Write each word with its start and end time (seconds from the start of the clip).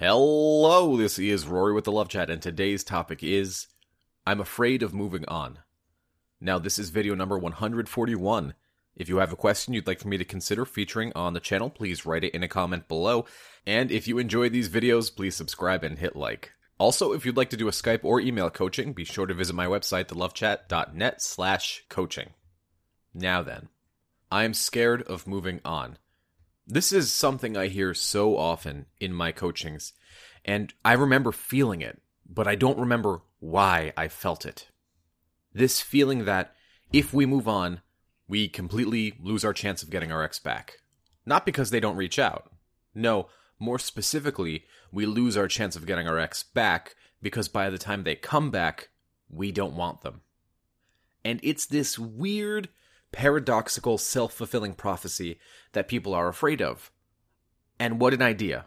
Hello, 0.00 0.96
this 0.96 1.18
is 1.18 1.48
Rory 1.48 1.72
with 1.72 1.82
the 1.82 1.90
Love 1.90 2.08
Chat, 2.08 2.30
and 2.30 2.40
today's 2.40 2.84
topic 2.84 3.24
is 3.24 3.66
I'm 4.24 4.38
afraid 4.38 4.84
of 4.84 4.94
moving 4.94 5.24
on. 5.26 5.58
Now, 6.40 6.60
this 6.60 6.78
is 6.78 6.90
video 6.90 7.16
number 7.16 7.36
141. 7.36 8.54
If 8.94 9.08
you 9.08 9.16
have 9.16 9.32
a 9.32 9.36
question 9.36 9.74
you'd 9.74 9.88
like 9.88 9.98
for 9.98 10.06
me 10.06 10.16
to 10.16 10.24
consider 10.24 10.64
featuring 10.64 11.12
on 11.16 11.32
the 11.32 11.40
channel, 11.40 11.68
please 11.68 12.06
write 12.06 12.22
it 12.22 12.32
in 12.32 12.44
a 12.44 12.48
comment 12.48 12.86
below. 12.86 13.24
And 13.66 13.90
if 13.90 14.06
you 14.06 14.18
enjoy 14.18 14.50
these 14.50 14.68
videos, 14.68 15.12
please 15.12 15.34
subscribe 15.34 15.82
and 15.82 15.98
hit 15.98 16.14
like. 16.14 16.52
Also, 16.78 17.12
if 17.12 17.26
you'd 17.26 17.36
like 17.36 17.50
to 17.50 17.56
do 17.56 17.66
a 17.66 17.72
Skype 17.72 18.04
or 18.04 18.20
email 18.20 18.50
coaching, 18.50 18.92
be 18.92 19.04
sure 19.04 19.26
to 19.26 19.34
visit 19.34 19.56
my 19.56 19.66
website, 19.66 20.04
thelovechat.net 20.04 21.20
slash 21.20 21.84
coaching. 21.88 22.28
Now 23.12 23.42
then, 23.42 23.68
I'm 24.30 24.54
scared 24.54 25.02
of 25.02 25.26
moving 25.26 25.60
on. 25.64 25.98
This 26.70 26.92
is 26.92 27.10
something 27.10 27.56
I 27.56 27.68
hear 27.68 27.94
so 27.94 28.36
often 28.36 28.84
in 29.00 29.14
my 29.14 29.32
coachings, 29.32 29.94
and 30.44 30.74
I 30.84 30.92
remember 30.92 31.32
feeling 31.32 31.80
it, 31.80 32.02
but 32.28 32.46
I 32.46 32.56
don't 32.56 32.78
remember 32.78 33.22
why 33.40 33.94
I 33.96 34.08
felt 34.08 34.44
it. 34.44 34.68
This 35.54 35.80
feeling 35.80 36.26
that 36.26 36.52
if 36.92 37.14
we 37.14 37.24
move 37.24 37.48
on, 37.48 37.80
we 38.28 38.48
completely 38.48 39.14
lose 39.18 39.46
our 39.46 39.54
chance 39.54 39.82
of 39.82 39.88
getting 39.88 40.12
our 40.12 40.22
ex 40.22 40.38
back. 40.38 40.82
Not 41.24 41.46
because 41.46 41.70
they 41.70 41.80
don't 41.80 41.96
reach 41.96 42.18
out. 42.18 42.52
No, 42.94 43.28
more 43.58 43.78
specifically, 43.78 44.64
we 44.92 45.06
lose 45.06 45.38
our 45.38 45.48
chance 45.48 45.74
of 45.74 45.86
getting 45.86 46.06
our 46.06 46.18
ex 46.18 46.42
back 46.42 46.96
because 47.22 47.48
by 47.48 47.70
the 47.70 47.78
time 47.78 48.04
they 48.04 48.14
come 48.14 48.50
back, 48.50 48.90
we 49.30 49.52
don't 49.52 49.74
want 49.74 50.02
them. 50.02 50.20
And 51.24 51.40
it's 51.42 51.64
this 51.64 51.98
weird, 51.98 52.68
paradoxical, 53.12 53.98
self 53.98 54.32
fulfilling 54.32 54.74
prophecy 54.74 55.38
that 55.72 55.88
people 55.88 56.14
are 56.14 56.28
afraid 56.28 56.60
of. 56.60 56.90
And 57.78 58.00
what 58.00 58.14
an 58.14 58.22
idea. 58.22 58.66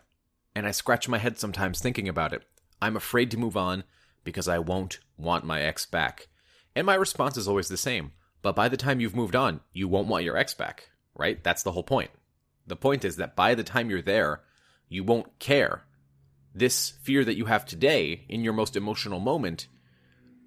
And 0.55 0.67
I 0.67 0.71
scratch 0.71 1.07
my 1.07 1.17
head 1.17 1.39
sometimes 1.39 1.79
thinking 1.79 2.07
about 2.07 2.33
it. 2.33 2.43
I'm 2.81 2.95
afraid 2.95 3.31
to 3.31 3.37
move 3.37 3.55
on 3.55 3.83
because 4.23 4.47
I 4.47 4.59
won't 4.59 4.99
want 5.17 5.45
my 5.45 5.61
ex 5.61 5.85
back. 5.85 6.27
And 6.75 6.85
my 6.85 6.95
response 6.95 7.37
is 7.37 7.47
always 7.47 7.67
the 7.67 7.77
same. 7.77 8.11
But 8.41 8.55
by 8.55 8.69
the 8.69 8.77
time 8.77 8.99
you've 8.99 9.15
moved 9.15 9.35
on, 9.35 9.61
you 9.71 9.87
won't 9.87 10.07
want 10.07 10.23
your 10.23 10.37
ex 10.37 10.53
back, 10.53 10.89
right? 11.15 11.43
That's 11.43 11.63
the 11.63 11.71
whole 11.71 11.83
point. 11.83 12.11
The 12.65 12.75
point 12.75 13.05
is 13.05 13.17
that 13.17 13.35
by 13.35 13.55
the 13.55 13.63
time 13.63 13.89
you're 13.89 14.01
there, 14.01 14.41
you 14.89 15.03
won't 15.03 15.39
care. 15.39 15.83
This 16.53 16.89
fear 17.01 17.23
that 17.23 17.37
you 17.37 17.45
have 17.45 17.65
today 17.65 18.25
in 18.27 18.43
your 18.43 18.53
most 18.53 18.75
emotional 18.75 19.19
moment 19.19 19.67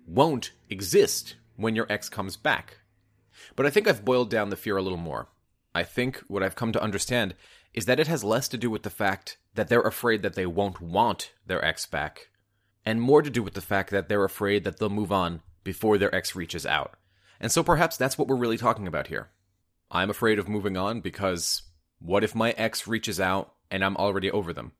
won't 0.06 0.52
exist 0.68 1.36
when 1.56 1.76
your 1.76 1.86
ex 1.88 2.08
comes 2.08 2.36
back. 2.36 2.78
But 3.56 3.66
I 3.66 3.70
think 3.70 3.88
I've 3.88 4.04
boiled 4.04 4.30
down 4.30 4.50
the 4.50 4.56
fear 4.56 4.76
a 4.76 4.82
little 4.82 4.98
more. 4.98 5.28
I 5.74 5.82
think 5.82 6.18
what 6.28 6.42
I've 6.42 6.56
come 6.56 6.72
to 6.72 6.82
understand 6.82 7.34
is 7.72 7.86
that 7.86 7.98
it 7.98 8.06
has 8.06 8.22
less 8.22 8.48
to 8.48 8.58
do 8.58 8.70
with 8.70 8.84
the 8.84 8.90
fact 8.90 9.36
that 9.54 9.68
they're 9.68 9.80
afraid 9.80 10.22
that 10.22 10.34
they 10.34 10.46
won't 10.46 10.80
want 10.80 11.32
their 11.46 11.64
ex 11.64 11.86
back, 11.86 12.28
and 12.84 13.00
more 13.00 13.22
to 13.22 13.30
do 13.30 13.42
with 13.42 13.54
the 13.54 13.60
fact 13.60 13.90
that 13.90 14.08
they're 14.08 14.24
afraid 14.24 14.64
that 14.64 14.78
they'll 14.78 14.88
move 14.88 15.12
on 15.12 15.42
before 15.64 15.98
their 15.98 16.14
ex 16.14 16.36
reaches 16.36 16.64
out. 16.64 16.94
And 17.40 17.50
so 17.50 17.62
perhaps 17.62 17.96
that's 17.96 18.16
what 18.16 18.28
we're 18.28 18.36
really 18.36 18.58
talking 18.58 18.86
about 18.86 19.08
here. 19.08 19.30
I'm 19.90 20.10
afraid 20.10 20.38
of 20.38 20.48
moving 20.48 20.76
on 20.76 21.00
because 21.00 21.62
what 21.98 22.24
if 22.24 22.34
my 22.34 22.52
ex 22.52 22.86
reaches 22.86 23.20
out 23.20 23.54
and 23.70 23.84
I'm 23.84 23.96
already 23.96 24.30
over 24.30 24.52
them? 24.52 24.72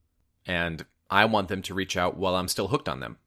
And 0.46 0.84
I 1.10 1.24
want 1.24 1.48
them 1.48 1.62
to 1.62 1.74
reach 1.74 1.96
out 1.96 2.16
while 2.16 2.36
I'm 2.36 2.48
still 2.48 2.68
hooked 2.68 2.88
on 2.88 3.00
them. 3.00 3.18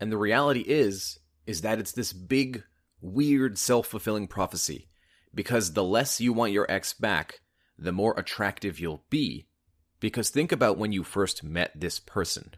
And 0.00 0.10
the 0.10 0.16
reality 0.16 0.60
is 0.60 1.18
is 1.46 1.62
that 1.62 1.78
it's 1.78 1.92
this 1.92 2.12
big 2.12 2.62
weird 3.02 3.58
self-fulfilling 3.58 4.28
prophecy 4.28 4.88
because 5.34 5.72
the 5.72 5.84
less 5.84 6.20
you 6.20 6.32
want 6.32 6.52
your 6.52 6.70
ex 6.70 6.94
back, 6.94 7.40
the 7.78 7.92
more 7.92 8.14
attractive 8.18 8.80
you'll 8.80 9.04
be. 9.10 9.46
Because 10.00 10.30
think 10.30 10.50
about 10.52 10.78
when 10.78 10.92
you 10.92 11.04
first 11.04 11.44
met 11.44 11.72
this 11.78 12.00
person. 12.00 12.54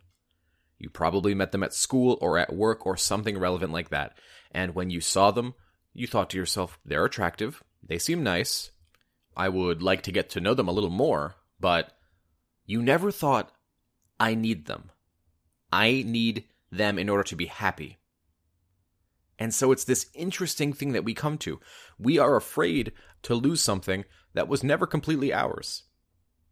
You 0.79 0.89
probably 0.91 1.35
met 1.35 1.53
them 1.53 1.63
at 1.63 1.75
school 1.75 2.19
or 2.21 2.39
at 2.39 2.55
work 2.55 2.87
or 2.87 2.97
something 2.97 3.39
relevant 3.39 3.73
like 3.73 3.91
that. 3.91 4.17
And 4.51 4.75
when 4.75 4.91
you 4.91 5.01
saw 5.01 5.31
them, 5.31 5.55
you 5.93 6.07
thought 6.07 6.31
to 6.31 6.39
yourself, 6.39 6.79
they're 6.85 7.05
attractive, 7.05 7.63
they 7.83 7.99
seem 7.99 8.23
nice, 8.23 8.71
I 9.37 9.49
would 9.49 9.83
like 9.83 10.03
to 10.03 10.13
get 10.13 10.31
to 10.31 10.41
know 10.41 10.55
them 10.55 10.69
a 10.69 10.73
little 10.73 10.91
more, 10.91 11.37
but 11.61 11.93
you 12.67 12.83
never 12.83 13.11
thought, 13.11 13.53
I 14.19 14.35
need 14.35 14.67
them. 14.67 14.91
I 15.73 16.03
need 16.07 16.45
them 16.71 16.99
in 16.99 17.09
order 17.09 17.25
to 17.25 17.37
be 17.37 17.47
happy. 17.47 17.99
And 19.39 19.55
so 19.55 19.73
it's 19.73 19.85
this 19.85 20.07
interesting 20.15 20.73
thing 20.73 20.93
that 20.93 21.05
we 21.05 21.15
come 21.15 21.39
to. 21.39 21.61
We 21.99 22.19
are 22.19 22.37
afraid 22.37 22.93
to 23.23 23.35
lose 23.35 23.61
something 23.61 24.05
that 24.35 24.49
was 24.49 24.63
never 24.63 24.87
completely 24.87 25.33
ours. 25.33 25.85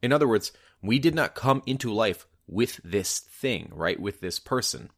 In 0.02 0.12
other 0.12 0.26
words, 0.26 0.52
we 0.82 0.98
did 0.98 1.14
not 1.14 1.34
come 1.34 1.62
into 1.66 1.92
life 1.92 2.26
with 2.46 2.80
this 2.82 3.20
thing, 3.20 3.70
right? 3.72 4.00
With 4.00 4.20
this 4.20 4.38
person. 4.38 4.90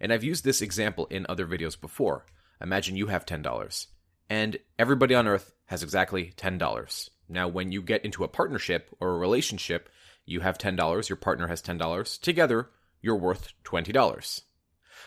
And 0.00 0.12
I've 0.12 0.24
used 0.24 0.44
this 0.44 0.62
example 0.62 1.06
in 1.06 1.26
other 1.28 1.46
videos 1.46 1.78
before. 1.78 2.26
Imagine 2.60 2.96
you 2.96 3.08
have 3.08 3.26
$10 3.26 3.86
and 4.30 4.56
everybody 4.78 5.14
on 5.14 5.26
earth 5.26 5.52
has 5.66 5.82
exactly 5.82 6.32
$10. 6.36 7.08
Now, 7.28 7.48
when 7.48 7.72
you 7.72 7.82
get 7.82 8.04
into 8.04 8.24
a 8.24 8.28
partnership 8.28 8.88
or 9.00 9.10
a 9.10 9.18
relationship, 9.18 9.88
you 10.24 10.40
have 10.40 10.56
$10, 10.56 11.08
your 11.08 11.16
partner 11.16 11.48
has 11.48 11.60
$10. 11.60 12.20
Together, 12.20 12.70
you're 13.02 13.16
worth 13.16 13.52
$20. 13.64 14.42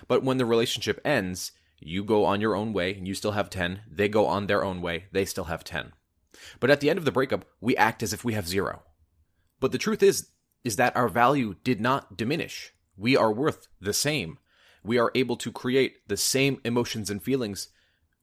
But 0.08 0.24
when 0.24 0.38
the 0.38 0.46
relationship 0.46 1.00
ends, 1.06 1.54
you 1.88 2.04
go 2.04 2.26
on 2.26 2.42
your 2.42 2.56
own 2.56 2.74
way 2.74 2.96
and 2.96 3.08
you 3.08 3.14
still 3.14 3.32
have 3.32 3.50
10. 3.50 3.82
They 3.90 4.10
go 4.10 4.26
on 4.28 4.48
their 4.48 4.64
own 4.64 4.82
way, 4.82 5.06
they 5.12 5.26
still 5.26 5.46
have 5.46 5.64
10. 5.64 5.94
But 6.60 6.70
at 6.70 6.80
the 6.80 6.90
end 6.90 7.00
of 7.00 7.06
the 7.06 7.12
breakup, 7.12 7.46
we 7.62 7.76
act 7.78 8.04
as 8.04 8.14
if 8.14 8.24
we 8.24 8.34
have 8.34 8.48
zero. 8.48 8.84
But 9.60 9.72
the 9.72 9.78
truth 9.78 10.04
is, 10.04 10.30
is 10.64 10.76
that 10.78 10.96
our 10.96 11.08
value 11.08 11.56
did 11.64 11.82
not 11.82 12.18
diminish. 12.18 12.74
We 12.98 13.16
are 13.18 13.32
worth 13.32 13.68
the 13.80 13.94
same. 13.94 14.38
We 14.84 14.98
are 14.98 15.12
able 15.16 15.38
to 15.38 15.52
create 15.52 16.08
the 16.08 16.18
same 16.18 16.60
emotions 16.64 17.10
and 17.10 17.22
feelings 17.22 17.70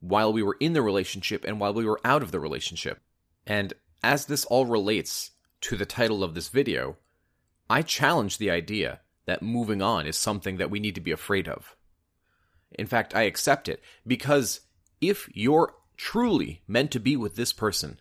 while 0.01 0.33
we 0.33 0.43
were 0.43 0.57
in 0.61 0.73
the 0.73 0.83
relationship 0.83 1.45
and 1.45 1.61
while 1.61 1.75
we 1.75 1.85
were 1.85 2.01
out 2.05 2.23
of 2.23 2.33
the 2.33 2.41
relationship. 2.41 3.01
And 3.47 3.75
as 4.03 4.27
this 4.27 4.45
all 4.47 4.67
relates 4.67 5.33
to 5.63 5.77
the 5.77 5.87
title 5.87 6.25
of 6.25 6.35
this 6.35 6.49
video, 6.49 6.97
I 7.69 7.83
challenge 7.83 8.39
the 8.39 8.51
idea 8.51 9.01
that 9.27 9.43
moving 9.43 9.83
on 9.83 10.07
is 10.07 10.17
something 10.17 10.57
that 10.57 10.71
we 10.71 10.81
need 10.81 10.95
to 10.95 11.01
be 11.01 11.13
afraid 11.13 11.49
of. 11.49 11.77
In 12.73 12.87
fact, 12.87 13.15
I 13.15 13.23
accept 13.23 13.69
it 13.69 13.83
because 14.07 14.61
if 15.01 15.29
you're 15.33 15.75
truly 15.97 16.63
meant 16.67 16.91
to 16.93 17.01
be 17.01 17.17
with 17.17 17.37
this 17.37 17.53
person 17.53 18.01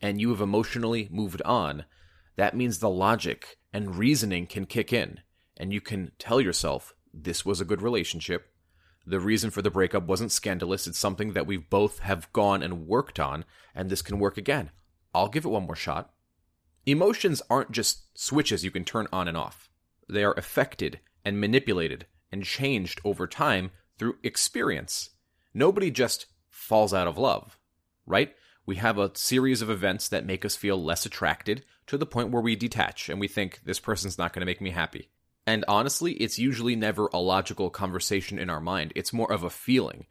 and 0.00 0.20
you 0.20 0.30
have 0.30 0.40
emotionally 0.40 1.08
moved 1.10 1.42
on, 1.42 1.84
that 2.36 2.56
means 2.56 2.78
the 2.78 2.90
logic 2.90 3.58
and 3.72 3.96
reasoning 3.96 4.46
can 4.46 4.66
kick 4.66 4.92
in 4.92 5.20
and 5.56 5.72
you 5.72 5.80
can 5.80 6.12
tell 6.18 6.40
yourself 6.40 6.94
this 7.12 7.44
was 7.44 7.60
a 7.60 7.64
good 7.64 7.82
relationship. 7.82 8.50
The 9.06 9.20
reason 9.20 9.50
for 9.50 9.62
the 9.62 9.70
breakup 9.70 10.04
wasn't 10.06 10.32
scandalous. 10.32 10.86
It's 10.86 10.98
something 10.98 11.32
that 11.32 11.46
we 11.46 11.56
both 11.56 11.98
have 12.00 12.32
gone 12.32 12.62
and 12.62 12.86
worked 12.86 13.18
on, 13.18 13.44
and 13.74 13.90
this 13.90 14.02
can 14.02 14.18
work 14.18 14.38
again. 14.38 14.70
I'll 15.14 15.28
give 15.28 15.44
it 15.44 15.48
one 15.48 15.64
more 15.64 15.76
shot. 15.76 16.12
Emotions 16.86 17.42
aren't 17.50 17.72
just 17.72 18.18
switches 18.18 18.64
you 18.64 18.70
can 18.70 18.84
turn 18.84 19.06
on 19.12 19.28
and 19.28 19.36
off. 19.36 19.68
They 20.08 20.24
are 20.24 20.34
affected 20.34 21.00
and 21.24 21.40
manipulated 21.40 22.06
and 22.32 22.44
changed 22.44 23.00
over 23.04 23.26
time 23.26 23.70
through 24.00 24.16
experience. 24.22 25.10
Nobody 25.52 25.90
just 25.90 26.24
falls 26.48 26.94
out 26.94 27.06
of 27.06 27.18
love, 27.18 27.58
right? 28.06 28.34
We 28.64 28.76
have 28.76 28.96
a 28.96 29.10
series 29.12 29.60
of 29.60 29.68
events 29.68 30.08
that 30.08 30.24
make 30.24 30.42
us 30.42 30.56
feel 30.56 30.82
less 30.82 31.04
attracted 31.04 31.66
to 31.86 31.98
the 31.98 32.06
point 32.06 32.30
where 32.30 32.40
we 32.40 32.56
detach 32.56 33.10
and 33.10 33.20
we 33.20 33.28
think 33.28 33.60
this 33.66 33.78
person's 33.78 34.16
not 34.16 34.32
going 34.32 34.40
to 34.40 34.46
make 34.46 34.62
me 34.62 34.70
happy. 34.70 35.10
And 35.46 35.66
honestly, 35.68 36.14
it's 36.14 36.38
usually 36.38 36.74
never 36.74 37.10
a 37.12 37.18
logical 37.18 37.68
conversation 37.68 38.38
in 38.38 38.48
our 38.48 38.60
mind. 38.60 38.94
It's 38.96 39.12
more 39.12 39.30
of 39.30 39.44
a 39.44 39.50
feeling. 39.50 40.06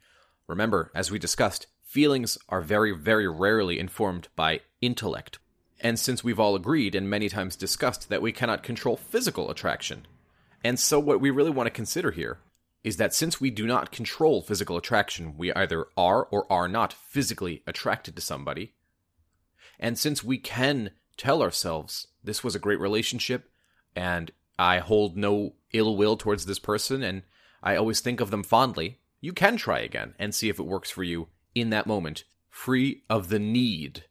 Remember, 0.46 0.92
as 0.94 1.10
we 1.10 1.18
discussed, 1.18 1.66
feelings 1.82 2.38
are 2.48 2.60
very, 2.60 2.92
very 2.92 3.26
rarely 3.26 3.80
informed 3.80 4.28
by 4.36 4.60
intellect. 4.80 5.40
And 5.80 5.98
since 5.98 6.22
we've 6.22 6.38
all 6.38 6.54
agreed 6.54 6.94
and 6.94 7.10
many 7.10 7.28
times 7.28 7.56
discussed 7.56 8.08
that 8.08 8.22
we 8.22 8.30
cannot 8.30 8.62
control 8.62 8.96
physical 8.96 9.50
attraction. 9.50 10.06
And 10.62 10.78
so, 10.78 11.00
what 11.00 11.20
we 11.20 11.30
really 11.30 11.50
want 11.50 11.66
to 11.66 11.70
consider 11.70 12.12
here 12.12 12.38
is 12.82 12.96
that 12.96 13.14
since 13.14 13.40
we 13.40 13.50
do 13.50 13.66
not 13.66 13.92
control 13.92 14.40
physical 14.40 14.76
attraction, 14.76 15.36
we 15.36 15.52
either 15.52 15.86
are 15.96 16.24
or 16.30 16.50
are 16.50 16.68
not 16.68 16.92
physically 16.92 17.62
attracted 17.66 18.16
to 18.16 18.22
somebody. 18.22 18.74
And 19.78 19.98
since 19.98 20.24
we 20.24 20.38
can 20.38 20.92
tell 21.16 21.42
ourselves 21.42 22.06
this 22.24 22.42
was 22.42 22.54
a 22.54 22.60
great 22.60 22.80
relationship 22.80 23.50
and 23.94 24.30
I 24.58 24.78
hold 24.78 25.16
no 25.16 25.54
ill 25.72 25.96
will 25.96 26.16
towards 26.16 26.46
this 26.46 26.58
person 26.58 27.02
and 27.02 27.22
I 27.62 27.76
always 27.76 28.00
think 28.00 28.20
of 28.20 28.30
them 28.30 28.42
fondly, 28.42 28.98
you 29.20 29.32
can 29.32 29.56
try 29.56 29.80
again 29.80 30.14
and 30.18 30.34
see 30.34 30.48
if 30.48 30.58
it 30.58 30.66
works 30.66 30.90
for 30.90 31.02
you 31.02 31.28
in 31.54 31.70
that 31.70 31.86
moment, 31.86 32.24
free 32.48 33.02
of 33.10 33.28
the 33.28 33.38
need 33.38 34.04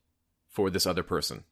for 0.48 0.69
this 0.69 0.86
other 0.86 1.04
person. 1.04 1.44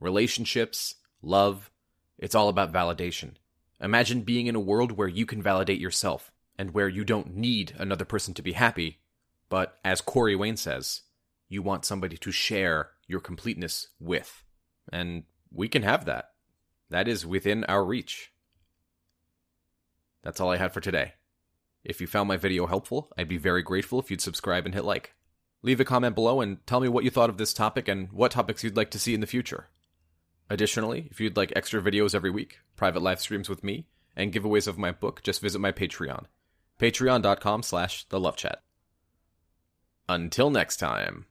Relationships, 0.00 0.94
love, 1.20 1.70
it's 2.18 2.34
all 2.34 2.48
about 2.48 2.72
validation. 2.72 3.32
Imagine 3.80 4.22
being 4.22 4.46
in 4.46 4.56
a 4.56 4.60
world 4.60 4.92
where 4.92 5.08
you 5.08 5.24
can 5.24 5.42
validate 5.42 5.80
yourself 5.80 6.32
and 6.58 6.72
where 6.72 6.88
you 6.88 7.04
don't 7.04 7.36
need 7.36 7.74
another 7.78 8.04
person 8.04 8.34
to 8.34 8.42
be 8.42 8.52
happy, 8.52 8.98
but 9.48 9.78
as 9.84 10.00
Corey 10.00 10.34
Wayne 10.34 10.56
says, 10.56 11.02
you 11.48 11.62
want 11.62 11.84
somebody 11.84 12.16
to 12.16 12.32
share 12.32 12.90
your 13.06 13.20
completeness 13.20 13.88
with. 14.00 14.44
And 14.92 15.24
we 15.52 15.68
can 15.68 15.82
have 15.82 16.04
that. 16.06 16.32
That 16.90 17.08
is 17.08 17.24
within 17.24 17.64
our 17.64 17.84
reach. 17.84 18.32
That's 20.22 20.40
all 20.40 20.50
I 20.50 20.56
had 20.56 20.72
for 20.72 20.80
today. 20.80 21.14
If 21.84 22.00
you 22.00 22.06
found 22.06 22.28
my 22.28 22.36
video 22.36 22.66
helpful, 22.66 23.12
I'd 23.16 23.28
be 23.28 23.38
very 23.38 23.62
grateful 23.62 24.00
if 24.00 24.10
you'd 24.10 24.20
subscribe 24.20 24.66
and 24.66 24.74
hit 24.74 24.84
like. 24.84 25.14
Leave 25.62 25.80
a 25.80 25.84
comment 25.84 26.14
below 26.14 26.40
and 26.40 26.64
tell 26.66 26.80
me 26.80 26.88
what 26.88 27.04
you 27.04 27.10
thought 27.10 27.30
of 27.30 27.38
this 27.38 27.54
topic 27.54 27.88
and 27.88 28.12
what 28.12 28.32
topics 28.32 28.62
you'd 28.62 28.76
like 28.76 28.90
to 28.90 28.98
see 28.98 29.14
in 29.14 29.20
the 29.20 29.26
future. 29.26 29.68
Additionally, 30.50 31.08
if 31.10 31.20
you'd 31.20 31.36
like 31.36 31.52
extra 31.54 31.80
videos 31.80 32.14
every 32.14 32.30
week, 32.30 32.60
private 32.76 33.02
live 33.02 33.20
streams 33.20 33.48
with 33.48 33.62
me, 33.62 33.86
and 34.16 34.32
giveaways 34.32 34.66
of 34.66 34.78
my 34.78 34.90
book, 34.90 35.22
just 35.22 35.40
visit 35.40 35.60
my 35.60 35.72
Patreon. 35.72 36.24
Patreon.com 36.78 37.62
slash 37.62 38.04
the 38.08 38.20
love 38.20 38.36
chat. 38.36 38.62
Until 40.08 40.50
next 40.50 40.78
time. 40.78 41.26